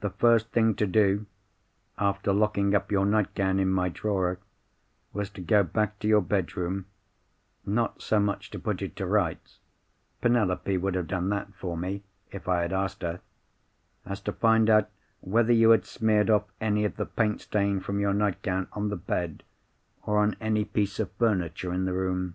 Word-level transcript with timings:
The 0.00 0.10
first 0.10 0.50
thing 0.50 0.74
to 0.74 0.84
do 0.88 1.26
(after 1.96 2.32
locking 2.32 2.74
up 2.74 2.90
your 2.90 3.06
nightgown 3.06 3.60
in 3.60 3.68
my 3.70 3.88
drawer) 3.88 4.40
was 5.12 5.30
to 5.30 5.40
go 5.40 5.62
back 5.62 6.00
to 6.00 6.08
your 6.08 6.22
bedroom—not 6.22 8.02
so 8.02 8.18
much 8.18 8.50
to 8.50 8.58
put 8.58 8.82
it 8.82 8.96
to 8.96 9.06
rights 9.06 9.60
(Penelope 10.20 10.76
would 10.78 10.96
have 10.96 11.06
done 11.06 11.28
that 11.28 11.54
for 11.54 11.76
me, 11.76 12.02
if 12.32 12.48
I 12.48 12.62
had 12.62 12.72
asked 12.72 13.02
her) 13.02 13.20
as 14.04 14.20
to 14.22 14.32
find 14.32 14.68
out 14.68 14.90
whether 15.20 15.52
you 15.52 15.70
had 15.70 15.84
smeared 15.84 16.30
off 16.30 16.46
any 16.60 16.84
of 16.84 16.96
the 16.96 17.06
paint 17.06 17.40
stain 17.40 17.78
from 17.78 18.00
your 18.00 18.12
nightgown, 18.12 18.66
on 18.72 18.88
the 18.88 18.96
bed, 18.96 19.44
or 20.02 20.18
on 20.18 20.34
any 20.40 20.64
piece 20.64 20.98
of 20.98 21.12
furniture 21.12 21.72
in 21.72 21.84
the 21.84 21.92
room. 21.92 22.34